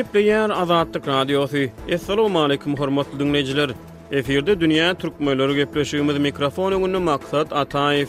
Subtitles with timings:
[0.00, 1.58] Gepleyer Azadlyk Radiosu.
[1.94, 3.70] Assalamu alaykum hormatly dinleyijiler.
[4.12, 8.06] Eferde dünýä türkmenleri gepleşigimiz mikrofonuny gündä maksat Ataev.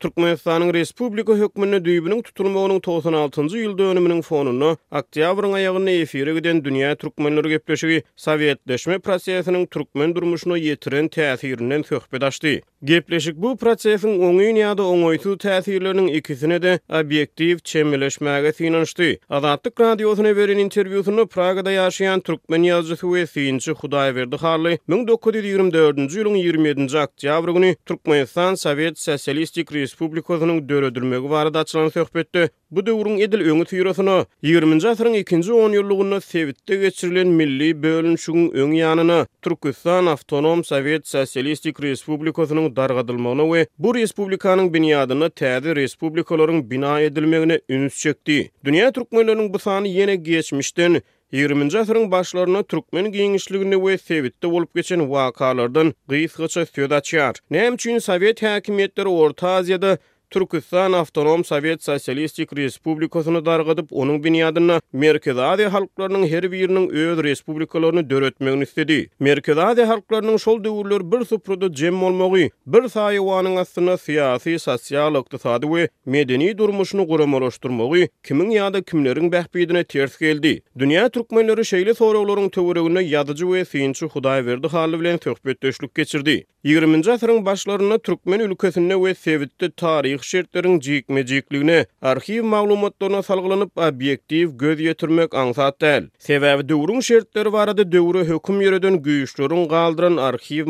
[0.00, 7.98] Türkmenistanyň Respublika hökümetini düýbüniň tutulmagynyň 96-njy ýyldönüminiň fonuny oktýabryň aýagyny efire giden dünýä türkmenleri gepleşigi
[8.24, 16.62] sowetleşme prosesiniň türkmen durmuşyna ýetiren täsirinden söhbet Gepleşik bu prosesiň oňy ýa-da oňoýtu täsirleriniň ikisini
[16.62, 19.18] de objektiv çemleşmäge synaşdy.
[19.28, 26.98] Adatlyk radiosyna beren interwýusyny Pragada ýaşaýan türkmen ýazgysy we synçy Hudaýberdi Harly 1924-nji ýylyň 27-nji
[27.04, 34.16] oktýabr güni Türkmenistan Sowet Sosialistik Respublikasynyň döredilmegi barada açylan söhbetde bu döwrüň edil öňü tüýrüsini
[34.50, 41.82] 20-nji asyryň 2-nji 10 ýyllygynda Sewitde geçirilen milli bölünşigiň öň ýanyny Türkistan Awtonom Sowet Sosialistik
[41.86, 48.38] Respublikasynyň dargadylmagyna we bu respublikanyň binýadyny täze respublikalaryň bina edilmegine üns çekdi.
[48.64, 51.00] Dünýä türkmenleriniň bu sany ýene geçmişden
[51.32, 57.34] 20-nji asyryň başlaryna türkmen giňişliginde we Sewitde bolup geçen wakalardan gysgaça söz açar.
[57.50, 59.98] Näme üçin Sowet häkimetleri Orta Aziýada
[60.30, 68.04] Türkistan Avtonom Sovet Sosialistik Respublikasyny dargadyp onuň biniyadına Merkezi Aziýa halklarının her biriniň öz respublikalaryny
[68.10, 69.10] döretmegini istedi.
[69.20, 75.66] Merkezi Aziýa halklarının şol döwürler bir suprudy jem bolmagy, bir saýewanyň aslına syýasy, sosial, ykdysady
[75.72, 80.54] we medeni durmuşyny goramalaşdyrmagy, kimin ýa-da kimleriň bähbidine ters geldi.
[80.78, 86.46] Dünya türkmenleri şeýle soraglaryň töwereginde ýadyjy we synçy Hudaý berdi haly bilen töhbetdeşlik geçirdi.
[86.64, 93.72] 20-nji asyryň başlaryna türkmen ülkesinde we sewitde tarih tarixi şertlerin jikme jikligine arxiv maglumatlaryna salgylanyp
[93.78, 96.08] obyektiv göz ýetirmek aňsat däl.
[96.18, 100.66] Sebäbi döwrüň şertleri barada döwre hökümýerden güýüşlerin galdyran arxiv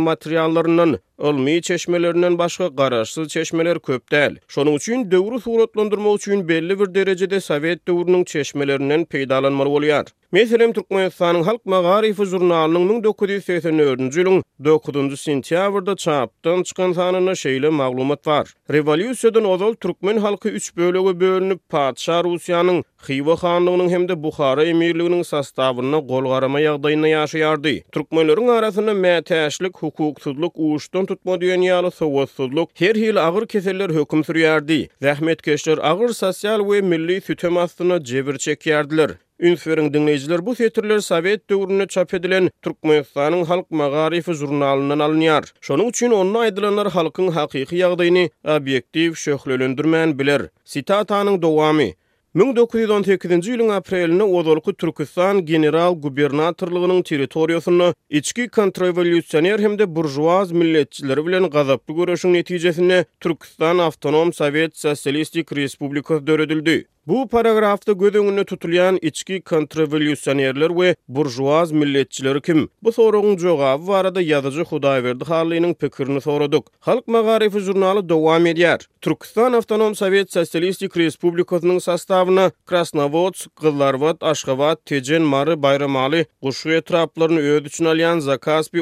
[1.24, 4.36] ılmi çeşmelerinden başka garaşsız çeşmeler köptel.
[4.48, 10.04] Şonu üçün dövrü suratlandırma üçün belli bir derecede Sovet dövrünün çeşmelerinden peydalanmalı oluyar.
[10.32, 14.16] Meselem Türkmenistan'ın Halk Mağarifi Zurnalının 1984.
[14.16, 15.20] yılın 9.
[15.20, 18.54] Sintiavr'da çaptan çıkan sanına şeyle maglumat var.
[18.72, 25.22] Revolüsiyodan ozol Türkmen halkı üç bölüge bölünüp Patsha Rusya'nın Xiva Xanlığının hem de Bukhara Emirliğinin
[25.22, 27.68] sastavına golgarama yağdayına yaşayardı.
[27.92, 34.76] Türkmenlerin arasını mətəşlik, hukuk, hukuk, tutma diyen ýaly sowatsyzlyk, her hil agyr keseller hökm sürýärdi.
[35.02, 37.56] Rahmetkeşler agyr sosial we milli sütem
[38.10, 39.10] jebir çekýärdiler.
[39.40, 45.44] Ünsüwürin dinleýijiler bu setirler Sowet döwrüne çap edilen Türkmenistanyň halk magarifi jurnalynyň alnyar.
[45.66, 50.40] Şonuň üçin onuň aýdylanlar halkyň hakyky ýagdaýyny obýektiw şöhlelendirmän biler.
[50.72, 51.88] Sitataň dowamy.
[52.30, 61.94] 1918-nji ýylyň aprelinde Ozolky Türkistan general gubernatorlygynyň territoriýasyny içki kontrrevolýusioner hem-de burjuaz milletçileri bilen gazaply
[61.96, 66.84] göreşiň netijesinde Türkistan Awtonom Sowet Sosialistik Respublikasy döredildi.
[67.10, 72.68] Bu paragrafda gödüngünü tutulyan içki kontrrevolüsyonerler we burjuaz milletçileri kim?
[72.82, 76.66] Bu sorunun jogaby arada yazıcı Hudaýberdi Halyň pikirini soraduk.
[76.80, 78.86] Halk magarifi jurnaly dowam edýär.
[79.00, 87.64] Türkistan Awtonom Sowet Sosialistik Respublikasynyň sastawyna Krasnowod, Gyllarwod, Aşgabat, Tejen, Mary, Bayramaly, Guşy etraplaryny öz
[87.66, 88.78] üçin alýan Zakaspi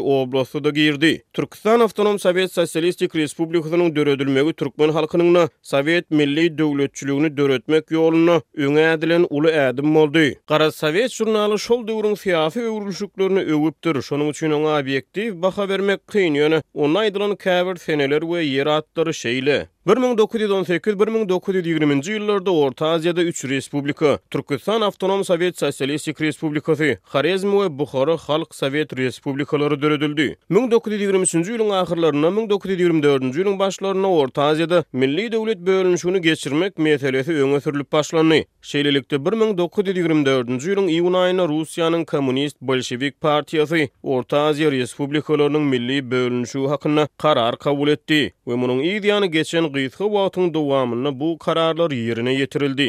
[0.65, 1.25] da girdi.
[1.33, 8.85] Türkistan Awtonom Sowet Sosialistik Respublikasynyň döredilmegi türkmen halkynyň Sowet milli döwletçiligini döretmek ýol ýurduna öňe
[8.95, 10.25] edilen uly ädim boldy.
[10.49, 13.97] Gara Sowet jurnaly şol döwrüň siýasy öwrülşüklerini öwüpdir.
[14.09, 16.63] Şonuň üçin oňa objektiw baha bermek kyn ýöne.
[16.75, 19.59] Onda aýdylan käbir seneler we ýer atdyr şeýle.
[19.89, 28.53] 1918-1920-nji ýyllarda Orta Aziýada 3 respublika, Türkistan Awtonom Sowet Sosialistik Respublikasy, Harezm we Buhara Halk
[28.55, 30.27] Sowet Respublikalary döredildi.
[30.51, 37.93] 1923-nji ýylyň ahirlerinden 1924-nji ýylyň başlaryna Orta Aziýada milli döwlet bölünüşini geçirmek meýetelesi öňe sürilip
[37.93, 38.45] başlandy.
[38.63, 47.09] Şeýlelikde 1924-nji ýylyň iýun aýyna Russiýanyň kommunist bolşewik partiýasy Orta Aziýa respublikalarynyň milli bölünüşi hakynda
[47.17, 52.89] karar kabul etdi we munyň ideýany geçen Gurdiýetgi wagtyň dowamyny bu kararlar ýerine ýetirildi.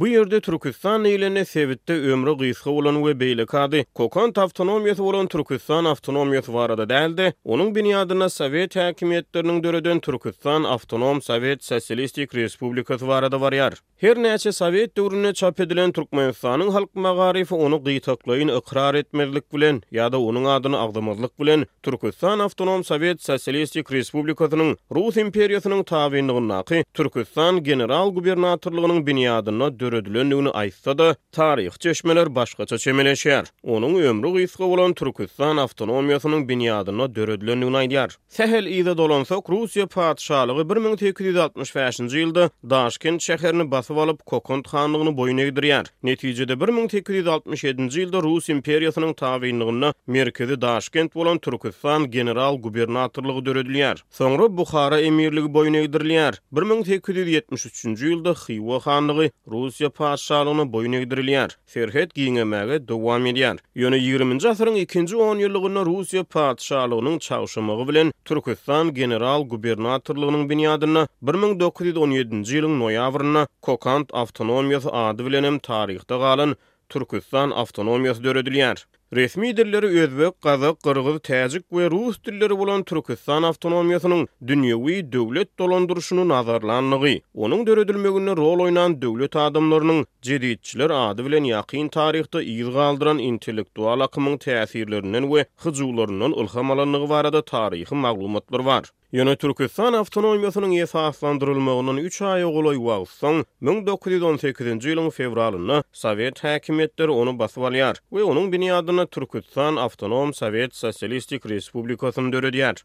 [0.00, 3.86] Bu yurdi Turkistan eyleni sevitte ömri gizhi olanu ve beylikadi.
[3.94, 11.64] Kokan avtonomiyotu olan Türkistan avtonomiyotu varada dehalde, onun biniyadina sovet halkimiyotlarınin döröden Turkistan Avtonom Sovet
[11.64, 13.74] Sessilistik Respublikotu varada varyar.
[13.96, 19.82] Her nese sovet döröne çap edilen Turkmenistanin halk magarifi onu gizhi taklayin, ikrar etmezlik bilen,
[19.92, 27.64] da onun adını agzimizlik bilen, Turkistan Avtonom Sovet Sessilistik Respublikotunun Rus imperyosunun tabiindigin naki, Turkistan
[27.64, 29.89] General Gubernatorlogunun biniyadina döröden.
[29.90, 33.44] sürüdülendüğünü aysa da tarih çeşmeler başka çeşmeleşer.
[33.62, 38.16] Onun ömrü gysga olan Türkistan avtonomiyasının binyadına dörüdülendüğünü aydiyar.
[38.28, 45.86] Sehel iyide dolansa Krusya patişalığı 1865-ci yılda Daşkin çeşerini basıp alıp kokont hanlığını boyun eydiriyar.
[46.02, 54.04] Neticede 1867-ci yılda Rus imperiyasının tabiyinliğine merkezi daşkent olan Turkistan general gubernatorlığı dörüdülendüler.
[54.10, 56.34] Sonra Bukhara emirliliyar.
[56.54, 61.52] 1873-cü ýylda Xiwa xanlygy Rus Russiýa paçalygyna boýun egdirilýär.
[61.72, 63.60] Ferhat giňemäge dowam edýär.
[63.78, 72.58] Ýöne 20-nji asyryň 2-nji 10 ýyllygynda Russiýa paçalygynyň çawşymagy bilen Türkistan general gubernatorlygynyň binýadyna 1917-nji
[72.58, 76.58] ýylyň noýabrynda Kokand awtonomiýasy ady bilen hem tarihde galan
[76.88, 78.88] Türkistan awtonomiýasy döredilýär.
[79.16, 84.20] Resmi dilleri özbek, qazaq, qırğız, täjik we rus dilleri bolan Türkistan awtonomiýasynyň
[84.50, 87.16] dünýäwi döwlet dolandyryşyny nazarlanlygy,
[87.46, 94.38] Onuň döredilmeginde rol oýnan döwlet adamlarynyň jedidçiler ady bilen ýaqyn taryhda ýyl galdyran intellektual akymyň
[94.46, 98.84] täsirlerinden we hyjuwlarynyň ilham alanlygy barada taryhy maglumatlar bar.
[99.12, 107.96] Yöne Türkistan avtonomiyasının esaslandırılmağının 3 ay oğuloy vağıtsan, 1918-ci ilin fevralını Sovet hakimiyetleri onu basvalyar
[108.12, 112.84] ve onun biniyadını Türkistan Avtonom Sovet Sosialistik Respublikasını dörüdiyar.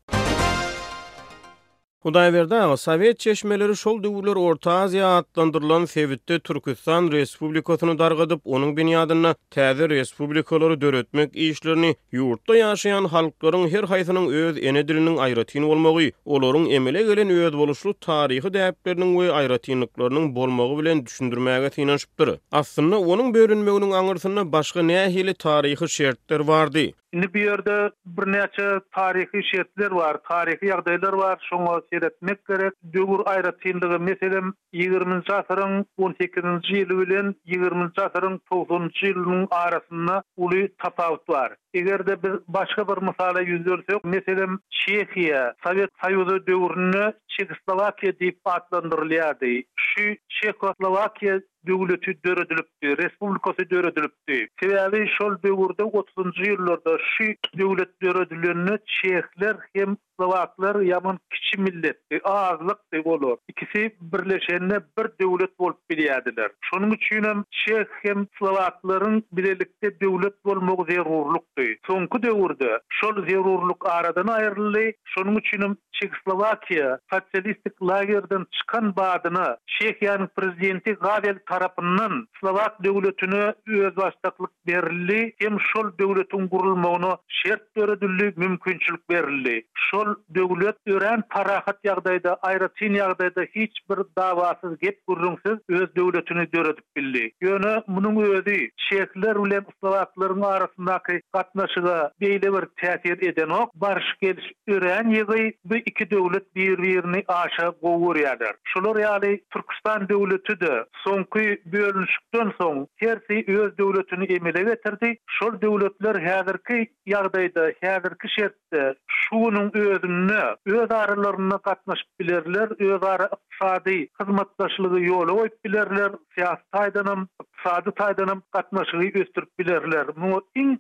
[2.06, 8.75] Hudaý berdi, o Sowet çeşmeleri şol döwürler Orta Aziýa atlandyrylan Fevitde Türkistan Respublikasyny dargadyp, onuň
[8.78, 14.84] binýadyna täze respublikalary döretmek işlerini ýurtda ýaşaýan halklaryň her haýsynyň öz ene
[15.25, 22.30] aýratyn bolmagy, olaryň emele gelen öwed boluşly taryhy däpleriniň we aýratynlyklarynyň bolmagy bilen düşündirmäge tinanşypdyr.
[22.52, 26.92] Aslynda onuň bölünmeginiň aňyrsyna başga nähili taryhy şertler bardy.
[27.15, 32.73] Indi bir yerde bir neçe tarihi şehitler var, tarihi yağdaylar var, şoňa seretmek gerek.
[32.94, 34.47] Döwür aýra tindigi meselem
[34.81, 35.73] 20-nji asyryň
[36.09, 37.27] 18-nji ýyly bilen
[37.59, 40.15] 20-nji asyryň 90-njy ýylynyň arasynda
[40.47, 41.51] uly tapawut bar.
[41.80, 49.45] Eger de biz başka bir misale yüzdürsek, meselem Çekiye, Sovet Sayuzu dövrünü Çekoslovakya deyip adlandırılıyordu.
[49.75, 54.48] Şu Çekoslovakya dövlütü dörödülüptü, Respublikası dörödülüptü.
[54.62, 56.48] Sebebi şol dövrde 30.
[56.48, 57.24] yıllarda şu
[57.57, 63.38] dövlüt dörödülünü Çekler hem Slovaklar yaman kiçi milletti, ağızlık dev olur.
[63.50, 66.51] İkisi birleşenine bir devlet olup biliyordular.
[66.62, 71.63] Şunun için Çek hem Slovakların birlikte devlet olmak zerurluktu.
[71.88, 74.94] Sonku Soňky döwürde şol zerurluk aradan aýrylly.
[75.15, 79.45] Şonuň üçin Çekoslowakiýa sosialistik lagerden çıkan badyny
[79.75, 88.33] Şehiýanyň prezidenti Gavel tarapından Slovak döwletine öz başçylyk berli hem şol döwletiň gurulmagyna şert töredilli,
[88.35, 95.59] mümkinçilik berli Şol döwlet ören parahat ýagdaýda, aýra tin ýagdaýda hiç bir dawasyz gep gurulmagyň
[95.69, 97.31] öz döwletini döredip bildi.
[97.44, 101.21] Ýöne munyň özi Şehiýanyň Slovaklaryň arasyndaky
[101.56, 107.68] gatnaşyga beýle bir täsir eden ok barış geliş ýören ýygy bu iki döwlet bir-birini aşa
[107.68, 108.54] gowurýardyr.
[108.63, 115.18] Şol ýaly Türkistan döwleti de soňky bölünşikden soň tersi öz döwletini emele getirdi.
[115.28, 124.06] Şol döwletler häzirki ýagdaýda, häzirki şertde şuwunyň özünü öz aralaryna gatnaşyp bilerler, öz ara iqtisady
[124.19, 130.06] hyzmatdaşlygy ýoly goýup bilerler, siýasy taýdanym, iqtisady taýdanym gatnaşygy östürip bilerler.
[130.16, 130.76] Muňa iň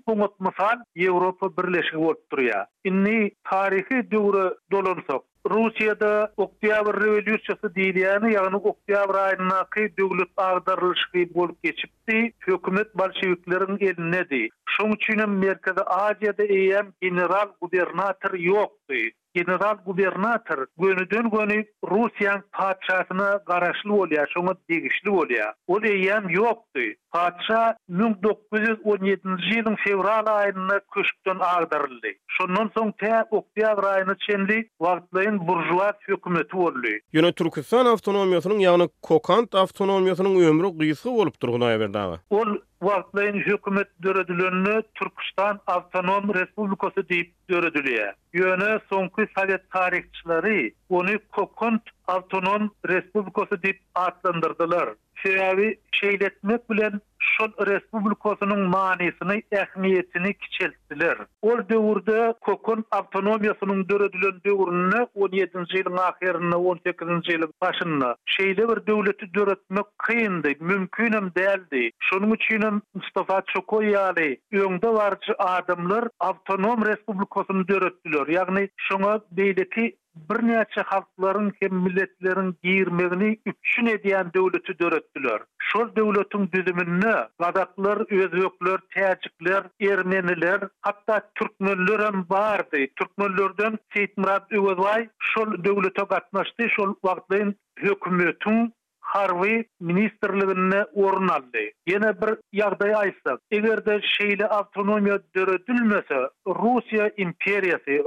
[1.03, 2.59] ýewropa birleşigi ortyp dur ýa
[2.91, 3.17] inni
[3.49, 4.37] tarihi döwr
[4.75, 5.17] dolunsa
[5.53, 6.09] rusiyada
[6.45, 14.43] oktyabr revolýusiýasy diýilýän ýa-ny oktyabr aýynda täze döwlet agdarlyşy bolup geçipdi hökümet bolshewkläriň elinde di
[14.77, 18.39] şoň üçin merkezde aýdyda EM general gubernator
[19.35, 25.53] general gubernator gönüden gönü Rusiyan patşasına garaşlı olya, şonu degişli olya.
[25.67, 26.81] O deyem yoktu.
[27.11, 32.07] Patşa 1917 yılın fevral ayını köşkten ağdırıldı.
[32.27, 36.81] Şonun son te oktyavr ayını çenli vaktlayın burjuat hükümeti olu.
[37.13, 41.95] Yine Türkistan avtonomiyasının yani Kokant avtonomiyasının ömrü gıysı olup durgunaya verdi
[42.29, 42.47] Ol
[42.87, 48.11] Wartlayn hökümet döredileni Türkistan awtonom respublikasy diýip döredilýär.
[48.41, 50.57] Ýöne soňky sovet taryhçylary
[50.99, 54.87] ony Kokand awtonom respublikasy diýip atlandyrdylar.
[55.23, 55.67] şeýle
[55.99, 56.99] şeýletmek bilen
[57.31, 61.21] şol respublikasynyň manysyny, ähmiýetini kiçeltdiler.
[61.49, 69.29] Ol döwürde kökün awtonomiýasynyň döredilen döwrüne 17-nji ýylyň ahyryna, 18-nji ýylyň başyna şeýle bir döwleti
[69.37, 71.83] döretmek kynda mümkin däldi.
[72.09, 74.27] Şonuň üçin Mustafa Çokoy ýaly
[74.63, 78.25] öňde barjy adamlar awtonom respublikasyny döretdiler.
[78.37, 79.91] Ýagny şoňa beýleki
[80.29, 85.41] Birnäçe halkların hem milletlerin birirmegini üçün edýän döwleti döretdiler.
[85.71, 92.83] Şol döwletiň düzüminde gazaklar, özbekler, täçikler, ermeniler, hatta türkmenler hem bardy.
[92.97, 97.47] Türkmenlerden Seyitmyrat Ögülay şol döwlete gatnaşdy şol wagtdaň
[97.85, 98.57] hökümetiň
[99.13, 101.65] Harvey ministerliginde ornaldy.
[101.89, 106.21] Yeni bir ýagdaý aýtsak, egerde şeýle awtonomiýa döredilmese,
[106.59, 107.97] Russiýa imperiýasy,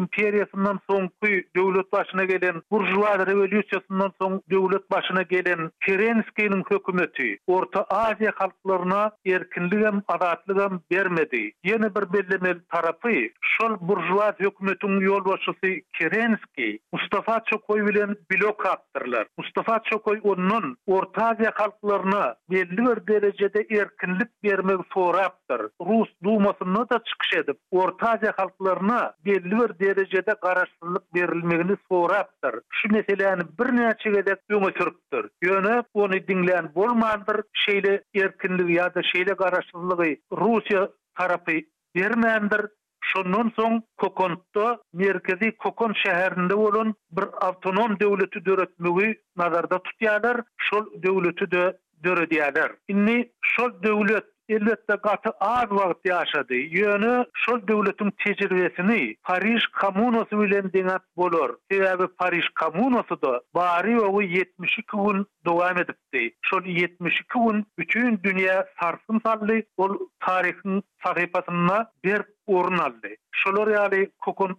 [0.00, 7.80] imperyasından son soňky döwlet başyna gelen burjuwa rewolýusiýasyndan soň döwlet başyna gelen Kerenskiýiň hökümeti Orta
[7.82, 11.52] Aziýa halklaryna erkinlik hem bermedi.
[11.64, 15.24] Yeni bir belli tarapy, şol burjuwa hökümetiň ýol
[15.98, 19.26] Kerenski Mustafa Çokoy bilen blok blokatdyrlar.
[19.38, 25.60] Mustafa Çokoy on Bunun Orta Aziya halklarına belli bir derecede erkinlik vermek soraptır.
[25.80, 32.54] Rus duymasını da çıkış edip Orta Aziya halklarına belli bir derecede kararsızlık verilmekini soraptır.
[32.70, 35.30] Şu meseleyi bir neye çekecek yöne sürüptür.
[35.42, 37.40] Yöne onu dinleyen bulmandır.
[37.52, 41.52] Şeyle erkinliği ya da şeyle kararsızlığı Rusya tarafı
[41.96, 42.66] vermeyendir.
[43.16, 51.50] Şondan soň Kokonda merkezi Kokon şäherinde bolan bir awtonom döwletü döretmegi nazarda tutýarlar, şol döwleti
[51.50, 52.70] de döredýärler.
[52.88, 54.24] Inni şol döwlet
[54.56, 56.54] Elbette gatı az vaqt yaşadı.
[56.54, 61.56] Yönü şol devletin tecrübesini Paris Komunosu bilen denat bolor.
[61.70, 66.34] Sebebi Paris Komunosu da bari oğu 72 gün devam edipdi.
[66.42, 73.08] Şol 72 gün bütün dünya sarsın sallı ol tarihin sahipasına bir orun aldı.
[73.32, 74.56] Şolor yali kokon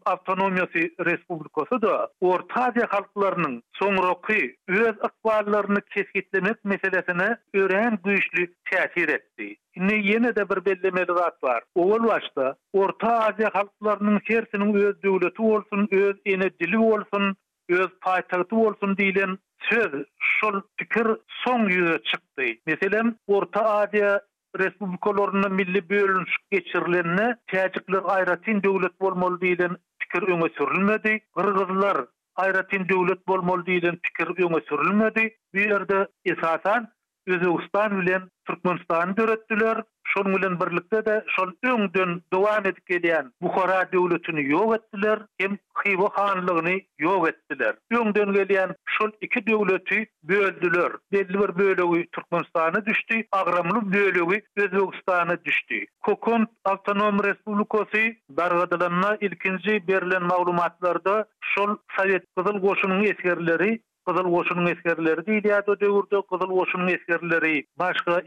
[1.05, 9.55] respublikosu da orta aziya halklarının son roki öz akvarlarını keskitlemek meselesine öreğen güyüşlü tehtir etti.
[9.75, 11.63] Yine yine de bir belli medelat var.
[11.75, 17.35] Oğul başta orta azya halklarının sersinin öz devleti olsun, öz enedili olsun,
[17.69, 22.43] öz paytahtı olsun diyilin Söz, şol fikir son yüze çıktı.
[22.65, 24.21] Meselen, Orta aziya
[24.57, 31.19] respublikalarının milli bölünüş geçirilenine təcikler ayratin devlet bolmol deyilen pikir öne sürülmedi.
[31.37, 31.97] Kırgızlar
[32.35, 35.37] ayratin devlet bolmoldi deyilen pikir öne sürülmedi.
[35.53, 36.87] Bir yerde esasan
[37.33, 39.83] Özbekistan bilen Türkmenistan döretdiler.
[40.03, 46.09] Şol bilen birlikde de şol öňden dowam edip gelen Buhara döwletini ýok etdiler, hem Xiva
[46.13, 47.73] hanlygyny ýok etdiler.
[47.93, 50.91] Öňden gelýän şol iki döwleti böldüler.
[51.11, 55.85] Belli bir bölegi Türkmenistana düşdi, agramly bölegi Özbekistana düşdi.
[56.01, 65.25] Kokon Awtonom Respublikasy Bargadalanna ilkinji berilen maglumatlarda şol Sowet Qızıl Goşunyň eskerleri Kızıl Oşun'un eskerleri
[65.25, 66.21] de İliyat'a dövürdü.
[66.31, 68.21] Kızıl Oşun'un eskerleri başka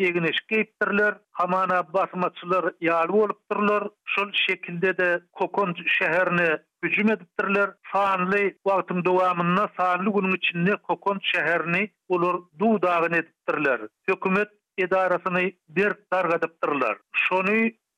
[1.32, 3.88] Hamana basmaçılar yalı olup durlar.
[4.04, 7.48] Şul şekilde de kokon şeherini hücum ediptirler.
[7.54, 7.70] durlar.
[7.92, 13.80] Sağınlı vaktin doğamına sağınlı günün içinde kokon şeherini olur duğdağın edip durlar.
[14.08, 14.48] Hükümet
[14.78, 16.98] edarasını bir dargadip durlar.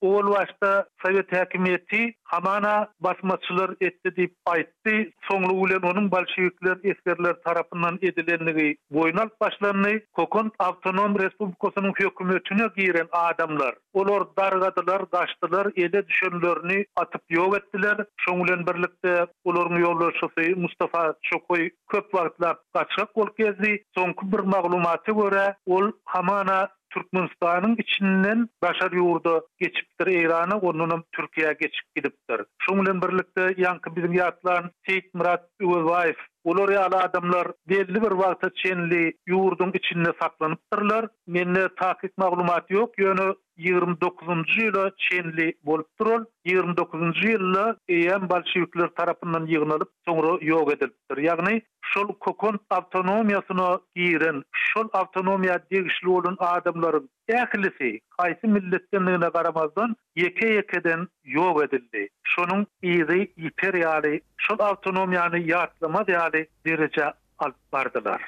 [0.00, 4.96] Oğul başta Sovet hakimiyeti hamana basmaçılar etdi dip aýtdy.
[5.28, 9.92] Soňly ulen onuň bolşewikler eskerler tarapyndan edilenligi boýnal başlandy.
[10.12, 18.04] Kokon awtonom respublikasynyň hökümetine giren adamlar, Olor dargadylar, gaşdylar, ele düşünlerini atyp ýok etdiler.
[18.24, 23.82] Şoň birlikte birlikde olaryň Mustafa Çokoy köp wagtlar gaçyp ol gezdi.
[23.96, 31.94] Soňky bir maglumaty görä, ol hamana Türkmenistan'ın içinden başarı yurdu geçiptir eyranı onun Türkiye'ye geçip
[31.96, 32.40] gidiptir.
[32.58, 38.98] Şunlun birlikte yankı bizim yatlan Seyit Murat Uvvayf Olar ýaly adamlar belli bir wagta çenli
[39.34, 41.06] ýurdun içinde saklanypdyrlar.
[41.36, 43.24] Menne taýyk maglumat ýok, ýöne
[43.68, 46.04] 29-njy ýyla çenli bolup
[46.50, 47.62] 29-njy ýylda
[47.98, 51.22] EM bolşewikler tarapyndan ýygnalyp, soňra ýok edilipdir.
[51.28, 51.54] Ýagny
[51.94, 53.70] şol kokon awtonomiýasyna
[54.02, 57.08] giren, şol awtonomiýa degişli bolan adamlaryň
[57.40, 61.08] ählisi, haýsy milletdenligine garamazdan ýeke-ýekeden
[61.38, 62.04] ýok edildi.
[62.36, 63.04] şunun iyi
[63.36, 67.04] iper şol şun autonomiyani yatlama yali derece
[67.38, 68.22] alp bardılar.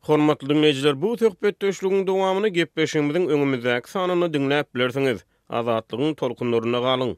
[0.00, 5.18] Hormatly mejler bu töhbet döşlügüň dowamyny gepleşigimiziň öňümizdäki sanyny dinläp bilersiňiz.
[5.58, 7.10] Azatlygyň tolkunlaryna galyň.